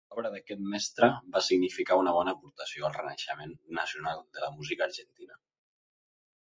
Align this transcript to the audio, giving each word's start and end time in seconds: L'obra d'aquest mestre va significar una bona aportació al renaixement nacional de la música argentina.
L'obra 0.11 0.29
d'aquest 0.35 0.61
mestre 0.69 1.09
va 1.35 1.41
significar 1.47 1.97
una 2.05 2.13
bona 2.17 2.33
aportació 2.37 2.89
al 2.89 2.97
renaixement 2.97 3.55
nacional 3.81 4.27
de 4.39 4.45
la 4.47 4.53
música 4.59 4.89
argentina. 4.89 5.41